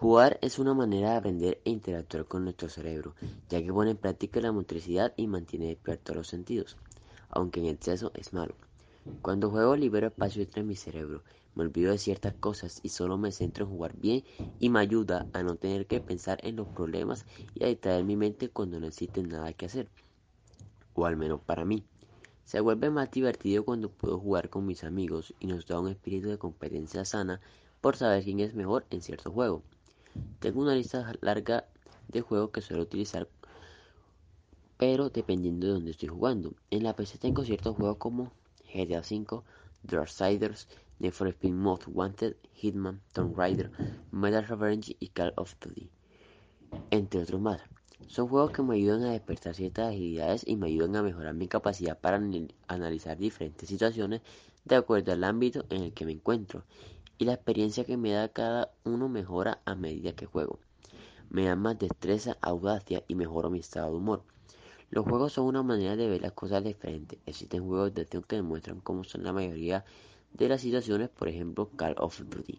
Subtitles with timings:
[0.00, 3.14] Jugar es una manera de aprender e interactuar con nuestro cerebro,
[3.50, 6.78] ya que pone en práctica la motricidad y mantiene despiertos los sentidos,
[7.28, 8.54] aunque en exceso es malo.
[9.20, 11.22] Cuando juego libero espacio entre mi cerebro,
[11.54, 14.24] me olvido de ciertas cosas y solo me centro en jugar bien
[14.58, 18.16] y me ayuda a no tener que pensar en los problemas y a distraer mi
[18.16, 19.90] mente cuando no existe nada que hacer,
[20.94, 21.84] o al menos para mí.
[22.44, 26.30] Se vuelve más divertido cuando puedo jugar con mis amigos y nos da un espíritu
[26.30, 27.42] de competencia sana
[27.82, 29.62] por saber quién es mejor en cierto juego.
[30.38, 31.66] Tengo una lista larga
[32.08, 33.28] de juegos que suelo utilizar,
[34.76, 36.54] pero dependiendo de dónde estoy jugando.
[36.70, 38.32] En la PC tengo ciertos juegos como
[38.72, 39.42] GTA V,
[39.82, 43.70] Darksiders, Need for Speed Most Wanted, Hitman, Tomb Raider,
[44.10, 45.90] Metal Revenge y Call of Duty,
[46.90, 47.60] entre otros más.
[48.06, 51.46] Son juegos que me ayudan a despertar ciertas agilidades y me ayudan a mejorar mi
[51.46, 52.20] capacidad para
[52.66, 54.22] analizar diferentes situaciones
[54.64, 56.64] de acuerdo al ámbito en el que me encuentro
[57.20, 60.58] y la experiencia que me da cada uno mejora a medida que juego.
[61.28, 64.22] Me da más destreza, audacia y mejoro mi estado de humor.
[64.88, 67.18] Los juegos son una manera de ver las cosas diferentes.
[67.26, 69.84] Existen juegos de acción que demuestran cómo son la mayoría
[70.32, 72.58] de las situaciones, por ejemplo Call of Duty.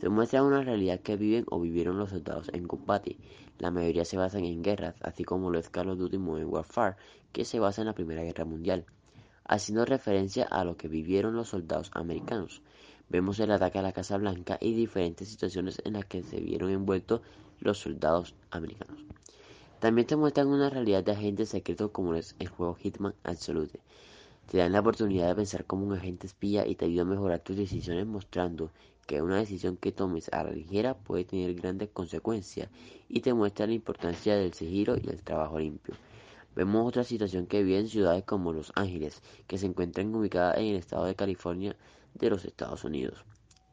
[0.00, 3.18] Se muestra una realidad que viven o vivieron los soldados en combate.
[3.58, 6.96] La mayoría se basan en guerras, así como lo es Call of Duty Modern Warfare,
[7.32, 8.86] que se basa en la Primera Guerra Mundial,
[9.44, 12.62] haciendo referencia a lo que vivieron los soldados americanos.
[13.10, 16.70] Vemos el ataque a la Casa Blanca y diferentes situaciones en las que se vieron
[16.70, 17.20] envueltos
[17.58, 19.00] los soldados americanos.
[19.80, 23.80] También te muestran una realidad de agentes secretos como es el juego Hitman Absolute.
[24.48, 27.40] Te dan la oportunidad de pensar como un agente espía y te ayuda a mejorar
[27.40, 28.70] tus decisiones mostrando
[29.08, 32.68] que una decisión que tomes a la ligera puede tener grandes consecuencias
[33.08, 35.96] y te muestra la importancia del sigilo y el trabajo limpio.
[36.54, 40.66] Vemos otra situación que vive en ciudades como Los Ángeles, que se encuentran ubicadas en
[40.66, 41.74] el estado de California
[42.14, 43.24] de los Estados Unidos.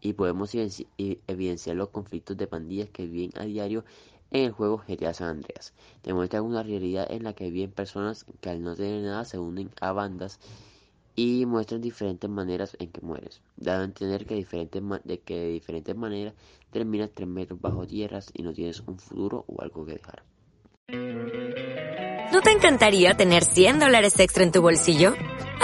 [0.00, 3.84] Y podemos evidenciar los conflictos de pandillas que viven a diario
[4.30, 5.72] en el juego GTA San Andreas.
[6.02, 9.70] Demuestra una realidad en la que viven personas que al no tener nada se unen
[9.80, 10.38] a bandas
[11.16, 15.48] y muestran diferentes maneras en que mueres, dado a entender que, diferentes de que de
[15.48, 16.34] diferentes maneras
[16.70, 20.22] terminas tres metros bajo tierras y no tienes un futuro o algo que dejar.
[22.32, 25.14] ¿No te encantaría tener 100 dólares extra en tu bolsillo?